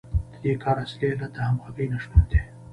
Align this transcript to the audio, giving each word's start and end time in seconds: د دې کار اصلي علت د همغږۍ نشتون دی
د 0.33 0.35
دې 0.43 0.53
کار 0.63 0.75
اصلي 0.83 1.07
علت 1.11 1.31
د 1.33 1.37
همغږۍ 1.47 1.85
نشتون 1.93 2.23
دی 2.31 2.39